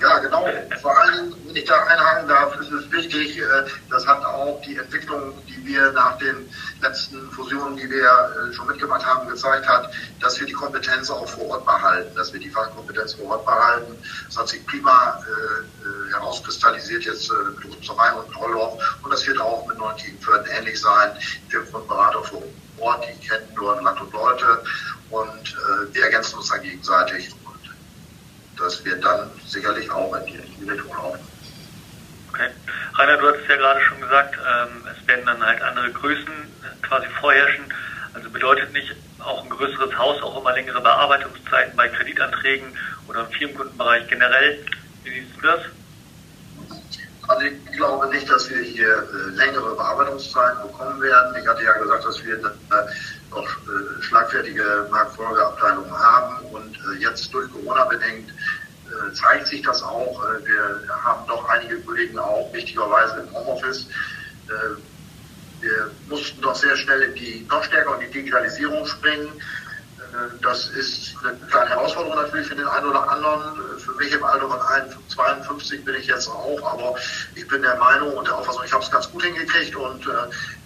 Ja, 0.00 0.18
genau. 0.18 0.46
Vor 0.82 0.98
allem, 0.98 1.34
wenn 1.46 1.56
ich 1.56 1.64
da 1.64 1.74
einhaken 1.84 2.28
darf, 2.28 2.54
ist 2.60 2.70
es 2.70 2.90
wichtig, 2.90 3.38
äh, 3.38 3.42
das 3.88 4.06
hat 4.06 4.22
auch 4.24 4.60
die 4.60 4.76
Entwicklung, 4.76 5.32
die 5.46 5.64
wir 5.64 5.90
nach 5.92 6.18
den 6.18 6.48
letzten 6.82 7.30
Fusionen, 7.30 7.76
die 7.76 7.88
wir 7.88 8.04
äh, 8.04 8.52
schon 8.52 8.66
mitgemacht 8.66 9.04
haben, 9.04 9.26
gezeigt 9.26 9.66
hat, 9.66 9.90
dass 10.20 10.38
wir 10.38 10.46
die 10.46 10.52
Kompetenz 10.52 11.10
auch 11.10 11.26
vor 11.26 11.48
Ort 11.48 11.64
behalten, 11.64 12.14
dass 12.14 12.32
wir 12.32 12.40
die 12.40 12.50
Fachkompetenz 12.50 13.14
vor 13.14 13.30
Ort 13.30 13.46
behalten. 13.46 13.96
Das 14.26 14.36
hat 14.36 14.48
sich 14.48 14.66
prima 14.66 15.18
äh, 15.22 16.12
herauskristallisiert 16.12 17.04
jetzt 17.04 17.30
mit 17.30 17.76
Rüsterei 17.76 18.12
und 18.12 18.30
Trolloch 18.32 18.78
und 19.02 19.10
das 19.10 19.26
wird 19.26 19.40
auch 19.40 19.66
mit 19.66 19.78
neuen 19.78 19.96
Teamförden 19.96 20.46
ähnlich 20.58 20.78
sein. 20.78 21.12
Wir 21.48 21.60
haben 21.60 21.86
Berater 21.86 22.22
vor 22.24 22.42
Ort, 22.78 23.04
die 23.08 23.26
kennen 23.26 23.48
nur 23.54 23.80
Land 23.80 24.00
und 24.00 24.12
Leute 24.12 24.62
und 25.10 25.56
wir 25.92 26.04
ergänzen 26.04 26.36
uns 26.36 26.48
dann 26.48 26.62
gegenseitig 26.62 27.34
das 28.56 28.84
wird 28.84 29.04
dann 29.04 29.30
sicherlich 29.44 29.90
auch 29.90 30.14
in 30.16 30.26
die 30.26 30.36
richtige 30.36 30.72
Richtung 30.72 30.94
laufen. 30.94 31.20
Okay. 32.30 32.48
Rainer, 32.94 33.16
du 33.18 33.28
hattest 33.28 33.48
ja 33.48 33.56
gerade 33.56 33.80
schon 33.82 34.00
gesagt, 34.00 34.36
ähm, 34.36 34.82
es 34.92 35.06
werden 35.06 35.26
dann 35.26 35.44
halt 35.44 35.62
andere 35.62 35.92
Größen 35.92 36.32
quasi 36.82 37.06
vorherrschen. 37.20 37.64
Also 38.14 38.30
bedeutet 38.30 38.72
nicht 38.72 38.94
auch 39.18 39.42
ein 39.42 39.50
größeres 39.50 39.96
Haus 39.98 40.22
auch 40.22 40.40
immer 40.40 40.52
längere 40.52 40.80
Bearbeitungszeiten 40.80 41.76
bei 41.76 41.88
Kreditanträgen 41.88 42.76
oder 43.08 43.20
im 43.20 43.30
Firmenkundenbereich 43.32 44.06
generell. 44.08 44.64
Wie 45.04 45.10
siehst 45.10 45.36
du 45.36 45.40
das? 45.42 45.60
Also 47.28 47.42
ich 47.42 47.76
glaube 47.76 48.08
nicht, 48.08 48.30
dass 48.30 48.48
wir 48.48 48.60
hier 48.60 48.88
äh, 48.88 49.30
längere 49.34 49.74
Bearbeitungszeiten 49.74 50.62
bekommen 50.62 51.00
werden. 51.00 51.36
Ich 51.40 51.48
hatte 51.48 51.64
ja 51.64 51.72
gesagt, 51.72 52.04
dass 52.04 52.24
wir 52.24 52.36
äh, 52.36 52.42
noch 53.30 53.44
äh, 53.44 54.02
schlagfertige 54.02 54.86
Marktfolgeabteilungen 54.90 55.92
haben 55.92 56.44
und 56.46 56.76
äh, 56.76 57.02
jetzt 57.02 57.32
durch 57.34 57.50
Corona 57.50 57.84
bedingt 57.86 58.32
äh, 58.96 59.12
zeigt 59.12 59.46
sich 59.46 59.62
das 59.62 59.82
auch. 59.82 60.22
Äh, 60.24 60.46
wir 60.46 60.80
haben 61.04 61.26
doch 61.26 61.48
einige 61.48 61.80
Kollegen 61.80 62.18
auch 62.18 62.52
wichtigerweise 62.52 63.20
im 63.20 63.34
Homeoffice. 63.34 63.86
wir 65.60 65.90
mussten 66.08 66.40
doch 66.40 66.54
sehr 66.54 66.76
schnell 66.76 67.02
in 67.02 67.14
die 67.14 67.46
noch 67.50 67.64
stärker 67.64 67.94
in 67.94 68.06
die 68.06 68.12
Digitalisierung 68.18 68.86
springen. 68.86 69.28
Das 70.40 70.68
ist 70.68 71.16
eine 71.22 71.36
kleine 71.50 71.70
Herausforderung 71.70 72.16
natürlich 72.16 72.46
für 72.46 72.54
den 72.54 72.66
einen 72.66 72.86
oder 72.86 73.10
anderen. 73.10 73.58
Für 73.78 73.92
mich 73.92 74.12
im 74.12 74.22
Alter 74.22 74.48
von 74.48 74.60
52 75.08 75.84
bin 75.84 75.94
ich 75.96 76.06
jetzt 76.06 76.28
auch, 76.28 76.72
aber 76.72 76.94
ich 77.34 77.46
bin 77.48 77.62
der 77.62 77.76
Meinung 77.76 78.16
und 78.16 78.26
der 78.26 78.36
Auffassung, 78.36 78.62
ich 78.64 78.72
habe 78.72 78.84
es 78.84 78.90
ganz 78.90 79.10
gut 79.10 79.24
hingekriegt. 79.24 79.74
Und 79.74 80.06
äh, 80.06 80.10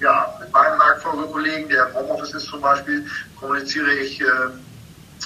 ja, 0.00 0.36
mit 0.40 0.52
meinem 0.52 0.78
Marktfolgekollegen, 0.78 1.68
der 1.68 1.88
im 1.88 1.94
Homeoffice 1.94 2.34
ist 2.34 2.46
zum 2.46 2.60
Beispiel, 2.60 3.06
kommuniziere 3.38 3.92
ich 3.92 4.20
äh, 4.20 4.26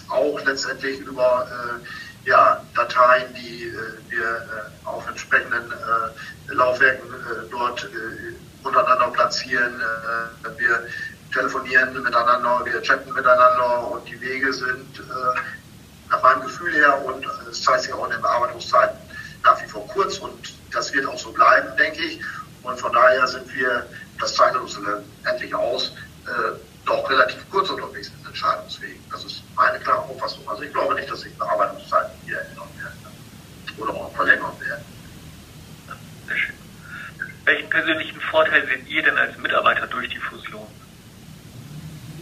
auch 0.08 0.40
letztendlich 0.44 1.00
über 1.00 1.46
äh, 1.50 1.86
ja, 2.24 2.62
Dateien, 2.74 3.32
die 3.34 3.68
äh, 3.68 4.10
wir 4.10 4.24
äh, 4.24 4.86
auf 4.86 5.06
entsprechenden 5.08 5.70
äh, 5.70 6.52
Laufwerken 6.54 7.08
dort 7.50 7.88
untereinander 8.62 9.08
platzieren. 9.08 9.80
wir 10.56 10.86
telefonieren 11.32 11.92
miteinander, 12.02 12.60
wir 12.64 12.80
chatten 12.82 13.12
miteinander 13.12 13.88
und 13.88 14.06
die 14.08 14.20
Wege 14.20 14.52
sind 14.52 15.02
nach 16.10 16.22
meinem 16.22 16.42
Gefühl 16.42 16.72
her 16.72 17.02
und 17.04 17.26
es 17.50 17.62
zeigt 17.62 17.82
sich 17.82 17.92
auch 17.92 18.04
in 18.04 18.12
den 18.12 18.22
Bearbeitungszeiten 18.22 18.96
nach 19.42 19.60
wie 19.62 19.66
vor 19.66 19.86
kurz 19.88 20.18
und 20.18 20.54
das 20.72 20.92
wird 20.92 21.06
auch 21.06 21.18
so 21.18 21.32
bleiben, 21.32 21.76
denke 21.76 22.02
ich. 22.02 22.20
Und 22.62 22.78
von 22.78 22.92
daher 22.92 23.26
sind 23.26 23.52
wir, 23.54 23.86
das 24.20 24.34
zeichnet 24.34 24.62
uns 24.62 24.78
endlich 25.24 25.54
aus, 25.54 25.92
doch 26.84 27.08
relativ 27.10 27.48
kurz 27.50 27.70
unterwegs 27.70 28.08
in 28.08 28.26
Entscheidungswegen. 28.26 29.02
Das 29.10 29.24
ist 29.24 29.42
meine 29.54 29.78
klare 29.78 30.00
Auffassung. 30.00 30.48
Also 30.48 30.62
ich 30.62 30.72
glaube 30.72 30.94
nicht, 30.94 31.10
dass 31.10 31.20
sich 31.20 31.34
Bearbeitungszeiten 31.36 32.12
hier 32.24 32.40
ändern 32.40 32.68
werden 32.76 32.94
oder 33.78 33.94
auch 33.94 34.14
verlängern 34.14 34.52
werden. 34.60 34.84
Welchen 37.44 37.68
persönlichen 37.68 38.20
Vorteil 38.20 38.66
seht 38.66 38.88
ihr 38.88 39.02
denn 39.02 39.18
als 39.18 39.36
Mitarbeiter 39.36 39.86
durch 39.86 40.08
die 40.08 40.18
Fusion? 40.18 40.66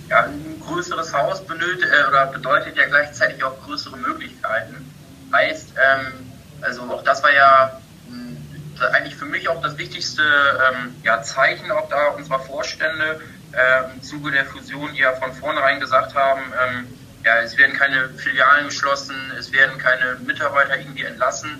Ja, 0.08 0.24
ein 0.24 0.60
größeres 0.66 1.12
Haus 1.14 1.44
benötigt, 1.46 1.86
äh, 1.86 2.08
oder 2.08 2.26
bedeutet 2.26 2.76
ja 2.76 2.86
gleichzeitig 2.86 3.42
auch 3.44 3.58
größere 3.64 3.96
Möglichkeiten. 3.96 4.92
Heißt, 5.32 5.72
ähm, 5.76 6.32
also 6.60 6.82
auch 6.82 7.02
das 7.04 7.22
war 7.22 7.32
ja 7.32 7.80
mh, 8.08 8.86
eigentlich 8.92 9.14
für 9.14 9.24
mich 9.24 9.48
auch 9.48 9.62
das 9.62 9.78
wichtigste 9.78 10.22
ähm, 10.22 10.94
ja, 11.02 11.22
Zeichen 11.22 11.70
auch 11.70 11.88
da 11.88 12.08
unserer 12.08 12.40
Vorstände 12.40 13.20
äh, 13.52 13.94
im 13.94 14.02
Zuge 14.02 14.30
der 14.30 14.44
Fusion, 14.46 14.92
die 14.92 15.00
ja 15.00 15.14
von 15.14 15.32
vornherein 15.32 15.80
gesagt 15.80 16.14
haben, 16.14 16.42
ähm, 16.66 16.86
ja, 17.24 17.40
es 17.40 17.56
werden 17.56 17.76
keine 17.76 18.08
Filialen 18.10 18.66
geschlossen, 18.66 19.14
es 19.38 19.52
werden 19.52 19.78
keine 19.78 20.16
Mitarbeiter 20.26 20.78
irgendwie 20.78 21.04
entlassen, 21.04 21.50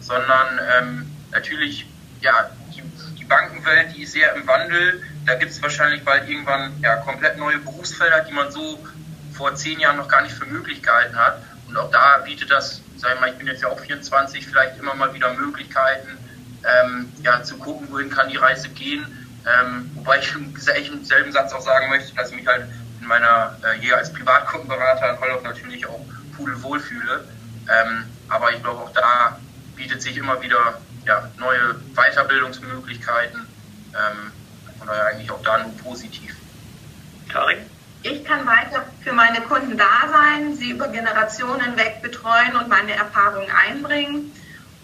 sondern 0.00 0.60
ähm, 0.78 1.10
natürlich, 1.30 1.86
ja, 2.20 2.50
die, 2.74 2.82
die 3.18 3.24
Bankenwelt, 3.24 3.94
die 3.94 4.02
ist 4.02 4.12
sehr 4.12 4.34
im 4.34 4.46
Wandel 4.46 5.02
da 5.26 5.34
gibt 5.34 5.52
es 5.52 5.62
wahrscheinlich 5.62 6.04
bald 6.04 6.28
irgendwann 6.28 6.72
ja, 6.80 6.96
komplett 6.96 7.38
neue 7.38 7.58
Berufsfelder, 7.58 8.20
die 8.20 8.32
man 8.32 8.50
so 8.50 8.84
vor 9.32 9.54
zehn 9.54 9.80
Jahren 9.80 9.96
noch 9.96 10.08
gar 10.08 10.22
nicht 10.22 10.34
für 10.34 10.46
möglich 10.46 10.82
gehalten 10.82 11.16
hat. 11.16 11.42
Und 11.68 11.76
auch 11.76 11.90
da 11.90 12.18
bietet 12.18 12.50
das, 12.50 12.80
sag 12.96 13.14
ich 13.14 13.20
mal, 13.20 13.30
ich 13.30 13.38
bin 13.38 13.46
jetzt 13.46 13.62
ja 13.62 13.68
auch 13.68 13.78
24, 13.78 14.46
vielleicht 14.46 14.78
immer 14.78 14.94
mal 14.94 15.14
wieder 15.14 15.32
Möglichkeiten, 15.34 16.18
ähm, 16.64 17.12
ja, 17.22 17.42
zu 17.42 17.56
gucken, 17.56 17.88
wohin 17.90 18.10
kann 18.10 18.28
die 18.28 18.36
Reise 18.36 18.68
gehen. 18.68 19.06
Ähm, 19.46 19.90
wobei 19.94 20.18
ich 20.18 20.34
im 20.34 21.04
selben 21.04 21.32
Satz 21.32 21.52
auch 21.52 21.60
sagen 21.60 21.90
möchte, 21.90 22.14
dass 22.14 22.30
ich 22.30 22.36
mich 22.36 22.46
halt 22.46 22.66
in 23.00 23.06
meiner 23.06 23.58
äh, 23.62 23.80
hier 23.80 23.96
als 23.96 24.12
Privatkundenberater 24.12 25.10
in 25.10 25.20
Hollow 25.20 25.40
natürlich 25.42 25.86
auch 25.86 26.00
pudelwohl 26.36 26.78
fühle. 26.80 27.26
Ähm, 27.68 28.04
aber 28.28 28.52
ich 28.52 28.62
glaube, 28.62 28.80
auch 28.80 28.92
da 28.92 29.38
bietet 29.76 30.02
sich 30.02 30.16
immer 30.16 30.40
wieder 30.42 30.80
ja, 31.06 31.28
neue 31.38 31.74
Weiterbildungsmöglichkeiten. 31.94 33.40
Ähm, 33.40 34.32
von 34.78 34.86
daher 34.86 35.06
eigentlich 35.06 35.30
auch 35.30 35.42
da 35.42 35.58
nur 35.58 35.76
positiv. 35.78 36.36
Karin? 37.28 37.58
Ich 38.04 38.24
kann 38.24 38.46
weiter 38.46 38.84
für 39.02 39.12
meine 39.12 39.40
Kunden 39.42 39.76
da 39.78 40.08
sein, 40.10 40.56
sie 40.56 40.70
über 40.70 40.88
Generationen 40.88 41.76
weg 41.76 42.02
betreuen 42.02 42.56
und 42.56 42.68
meine 42.68 42.94
Erfahrungen 42.94 43.48
einbringen. 43.68 44.32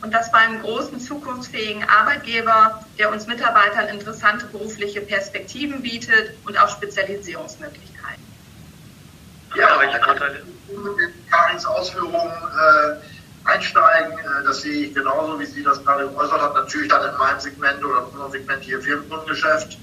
Und 0.00 0.14
das 0.14 0.31
bei 0.31 0.38
einem 0.38 0.62
großen, 0.62 1.00
zukunftsfähigen 1.00 1.85
Arbeitgeber, 1.88 2.85
der 2.99 3.11
uns 3.11 3.26
Mitarbeitern 3.26 3.88
interessante 3.88 4.47
berufliche 4.47 5.00
Perspektiven 5.00 5.83
bietet 5.83 6.35
und 6.47 6.57
auch 6.59 6.69
Spezialisierungsmöglichkeiten. 6.69 8.23
Ja, 9.57 9.78
welche 9.81 9.99
Vorteile? 10.00 10.43
Mit 10.69 11.31
Karins 11.31 11.64
Ausführungen 11.64 12.31
äh, 12.31 13.49
einsteigen, 13.49 14.12
äh, 14.12 14.45
das 14.45 14.61
sehe 14.62 14.87
ich 14.87 14.95
genauso, 14.95 15.40
wie 15.40 15.47
sie 15.47 15.64
das 15.64 15.83
gerade 15.85 16.09
geäußert 16.09 16.40
hat. 16.40 16.55
Natürlich 16.55 16.88
dann 16.88 17.11
in 17.11 17.19
meinem 17.19 17.40
Segment 17.40 17.85
oder 17.85 17.99
in 17.99 18.05
unserem 18.05 18.31
Segment 18.31 18.62
hier 18.62 18.81
Firmenkundengeschäft. 18.81 19.78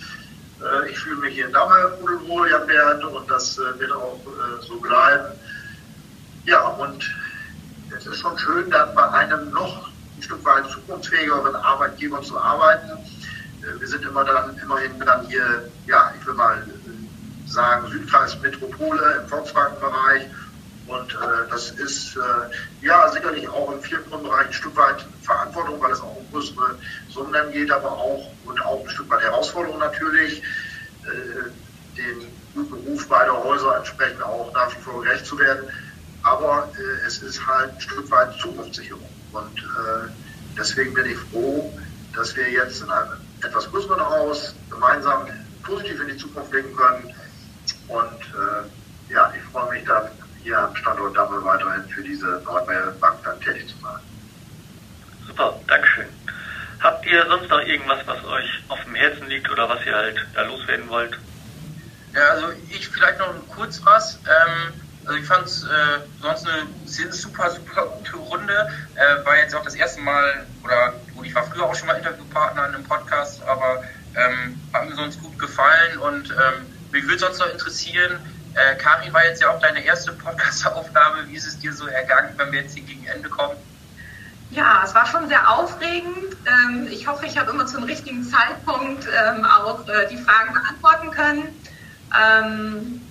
Äh, 0.62 0.90
ich 0.92 0.98
fühle 1.00 1.18
mich 1.18 1.36
hier 1.36 1.48
in 1.48 1.54
Damme 1.54 1.98
pudelwohl, 2.00 2.50
Jan 2.50 2.68
Bernd, 2.68 3.04
und 3.04 3.30
das 3.30 3.58
äh, 3.58 3.80
wird 3.80 3.92
auch 3.92 4.20
äh, 4.26 4.66
so 4.66 4.80
bleiben. 4.80 5.34
Ja, 6.46 6.68
und 6.68 7.04
es 7.98 8.06
ist 8.06 8.20
schon 8.20 8.38
schön, 8.38 8.70
dann 8.70 8.94
bei 8.94 9.10
einem 9.10 9.52
noch 9.52 9.90
ein 10.18 10.22
Stück 10.22 10.44
weit 10.46 10.70
zukunftsfähigeren 10.70 11.56
Arbeitgeber 11.56 12.22
zu 12.22 12.40
arbeiten. 12.40 12.90
Wir 13.80 13.88
sind 13.88 14.04
immer 14.06 14.24
dann, 14.24 14.58
immerhin 14.60 15.00
dann 15.00 15.26
hier, 15.26 15.70
ja, 15.88 16.14
ich 16.20 16.26
will 16.28 16.36
mal 16.36 16.64
sagen, 17.48 17.88
Südkreis 17.90 18.40
Metropole 18.42 19.22
im 19.22 19.28
Volkswagen-Bereich. 19.28 20.24
Und 20.88 21.14
äh, 21.14 21.50
das 21.50 21.72
ist 21.72 22.16
äh, 22.16 22.86
ja 22.86 23.10
sicherlich 23.10 23.48
auch 23.50 23.72
im 23.72 23.82
Firmenbereich 23.82 24.48
ein 24.48 24.54
Stück 24.54 24.76
weit 24.76 25.04
Verantwortung, 25.24 25.82
weil 25.82 25.92
es 25.92 26.00
auch 26.00 26.16
um 26.16 26.32
größere 26.32 26.78
Summen 27.10 27.52
geht, 27.52 27.72
aber 27.72 27.92
auch 27.92 28.32
und 28.46 28.64
auch 28.64 28.84
ein 28.84 28.90
Stück 28.90 29.10
weit 29.10 29.22
Herausforderung 29.22 29.80
natürlich, 29.80 30.44
äh, 31.06 31.98
dem 31.98 32.70
Beruf 32.70 33.08
beider 33.08 33.44
Häuser 33.44 33.78
entsprechend 33.78 34.22
auch 34.22 34.54
nach 34.54 34.70
wie 34.76 34.82
vor 34.82 35.02
gerecht 35.02 35.26
zu 35.26 35.40
werden. 35.40 35.68
Aber 36.22 36.70
äh, 36.78 37.08
es 37.08 37.20
ist 37.20 37.46
halt 37.48 37.74
ein 37.74 37.82
Stück 37.82 38.10
weit 38.12 38.38
Zukunftssicherung. 38.40 39.15
Und 39.36 39.60
äh, 39.60 40.10
deswegen 40.58 40.94
bin 40.94 41.06
ich 41.08 41.18
froh, 41.18 41.78
dass 42.16 42.36
wir 42.36 42.50
jetzt 42.50 42.82
in 42.82 42.90
einem 42.90 43.10
etwas 43.44 43.70
größeren 43.70 44.00
Haus 44.00 44.56
gemeinsam 44.70 45.28
positiv 45.64 46.00
in 46.02 46.08
die 46.08 46.18
Zukunft 46.18 46.52
blicken 46.52 46.76
können. 46.76 47.14
Und 47.88 48.22
äh, 48.22 49.14
ja, 49.14 49.34
ich 49.36 49.44
freue 49.52 49.70
mich 49.74 49.84
dann 49.86 50.08
hier 50.42 50.58
am 50.58 50.76
Standort 50.76 51.18
Dammel 51.18 51.44
weiterhin 51.44 51.84
für 51.90 52.02
diese 52.02 52.42
Nordmeer 52.46 52.94
Bank 53.02 53.18
dann 53.24 53.40
tätig 53.42 53.68
zu 53.68 53.76
sein. 53.82 54.00
Super, 55.28 55.60
Dankeschön. 55.68 56.06
Habt 56.80 57.06
ihr 57.06 57.26
sonst 57.28 57.50
noch 57.50 57.62
irgendwas, 57.62 58.00
was 58.06 58.24
euch 58.26 58.64
auf 58.70 58.84
dem 58.84 58.96
Herzen 58.96 59.28
liegt 59.28 59.50
oder 59.50 59.68
was 59.68 59.86
ihr 59.86 59.96
halt 59.96 60.26
da 60.34 60.44
loswerden 60.44 60.88
wollt? 60.88 61.18
Ja, 62.14 62.30
also 62.30 62.48
ich 62.70 62.88
vielleicht 62.88 63.20
noch 63.20 63.34
kurz 63.50 63.84
was. 63.84 64.20
Ähm, 64.26 64.74
also 65.06 65.20
ich 65.20 65.26
fand 65.26 65.46
es 65.46 65.64
äh, 65.64 66.00
sonst 66.22 66.48
eine 66.48 67.12
super, 67.12 67.52
super 67.52 67.86
gute 67.98 68.18
Runde. 68.18 68.70
Äh, 68.96 69.26
war 69.26 69.38
jetzt 69.38 69.56
auch 69.56 69.64
das 69.64 69.76
erste 69.76 70.02
Mal, 70.02 70.46
oder 70.64 70.94
gut, 71.16 71.26
ich 71.26 71.36
war 71.36 71.44
früher 71.44 71.64
auch 71.64 71.76
schon 71.76 71.88
mal 71.88 71.94
Interviewpartner 71.94 72.68
in 72.68 72.76
einem 72.76 72.84
Podcast, 72.84 73.44
aber 73.44 73.84
ähm, 74.16 74.60
hat 74.74 74.90
mir 74.90 74.96
sonst 74.96 75.22
gut 75.22 75.38
gefallen 75.38 75.98
und 76.00 76.32
ähm, 76.32 76.66
mich 76.92 77.04
würde 77.04 77.20
sonst 77.20 77.40
noch 77.40 77.52
interessieren, 77.52 78.20
äh, 78.56 78.76
Karin 78.76 79.14
war 79.14 79.26
jetzt 79.26 79.42
ja 79.42 79.50
auch 79.50 79.60
deine 79.60 79.84
erste 79.84 80.14
Podcast-Aufnahme. 80.14 81.28
Wie 81.28 81.36
ist 81.36 81.46
es 81.46 81.60
dir 81.60 81.74
so 81.74 81.88
ergangen, 81.88 82.34
wenn 82.38 82.52
wir 82.52 82.62
jetzt 82.62 82.74
hier 82.74 82.84
gegen 82.84 83.06
Ende 83.06 83.28
kommen? 83.28 83.58
Ja, 84.52 84.82
es 84.86 84.96
war 84.96 85.06
schon 85.06 85.28
sehr 85.28 85.50
aufregend. 85.50 86.38
Ähm, 86.46 86.88
ich 86.90 87.06
hoffe, 87.08 87.26
ich 87.26 87.38
habe 87.38 87.52
immer 87.52 87.66
zum 87.66 87.84
richtigen 87.84 88.24
Zeitpunkt 88.24 89.06
ähm, 89.06 89.44
auch 89.44 89.86
äh, 89.90 90.08
die 90.08 90.18
Fragen 90.18 90.54
beantworten 90.54 91.12
können. 91.12 91.62
Ähm, 92.18 93.02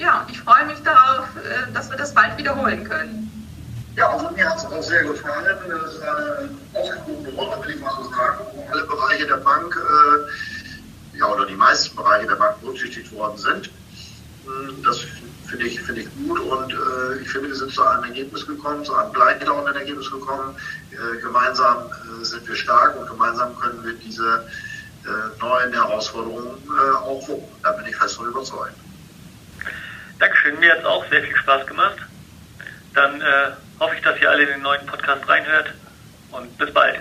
ja, 0.00 0.26
ich 0.30 0.40
freue 0.40 0.64
mich 0.66 0.82
darauf, 0.82 1.26
äh, 1.36 1.72
dass 1.72 1.90
wir 1.90 1.96
das 1.98 2.14
bald 2.14 2.36
wiederholen 2.38 2.84
können. 2.84 3.26
Ja, 3.96 4.08
also 4.10 4.30
mir 4.30 4.48
hat 4.48 4.56
es 4.56 4.64
auch 4.64 4.82
sehr 4.82 5.04
gefallen. 5.04 5.44
Das 5.68 5.94
ist 5.94 6.02
eine 6.02 6.50
ausgewogene 6.72 7.28
Runde, 7.36 7.66
will 7.66 7.74
ich 7.74 7.80
mal 7.80 7.92
so 7.94 8.08
sagen, 8.10 8.38
wo 8.54 8.66
alle 8.72 8.84
Bereiche 8.84 9.26
der 9.26 9.36
Bank, 9.36 9.76
äh, 9.76 11.18
ja, 11.18 11.26
oder 11.26 11.44
die 11.44 11.54
meisten 11.54 11.94
Bereiche 11.96 12.26
der 12.26 12.36
Bank 12.36 12.60
berücksichtigt 12.62 13.12
worden 13.12 13.36
sind. 13.36 13.70
Hm, 14.46 14.82
das 14.82 15.00
finde 15.48 15.66
ich, 15.66 15.82
find 15.82 15.98
ich 15.98 16.08
gut 16.14 16.40
und 16.40 16.72
äh, 16.72 17.20
ich 17.20 17.28
finde, 17.28 17.48
wir 17.48 17.56
sind 17.56 17.72
zu 17.72 17.82
einem 17.82 18.04
Ergebnis 18.04 18.46
gekommen, 18.46 18.84
zu 18.84 18.94
einem 18.94 19.12
gleichlautenden 19.12 19.76
Ergebnis 19.76 20.10
gekommen. 20.10 20.56
Äh, 20.92 21.20
gemeinsam 21.20 21.90
äh, 22.20 22.24
sind 22.24 22.48
wir 22.48 22.56
stark 22.56 22.96
und 22.98 23.06
gemeinsam 23.06 23.54
können 23.58 23.84
wir 23.84 23.92
diese 23.94 24.46
äh, 25.04 25.40
neuen 25.40 25.72
Herausforderungen 25.74 26.56
auch 27.04 27.28
wuppen. 27.28 27.48
Da 27.62 27.72
bin 27.72 27.86
ich 27.86 27.96
fest 27.96 28.16
von 28.16 28.28
überzeugt. 28.28 28.79
Dankeschön, 30.20 30.60
mir 30.60 30.72
hat 30.72 30.80
es 30.80 30.84
auch 30.84 31.08
sehr 31.08 31.22
viel 31.22 31.34
Spaß 31.34 31.66
gemacht. 31.66 31.96
Dann 32.94 33.22
äh, 33.22 33.52
hoffe 33.80 33.94
ich, 33.96 34.02
dass 34.02 34.20
ihr 34.20 34.28
alle 34.28 34.42
in 34.42 34.48
den 34.50 34.62
neuen 34.62 34.84
Podcast 34.86 35.26
reinhört 35.26 35.72
und 36.30 36.58
bis 36.58 36.72
bald. 36.74 37.00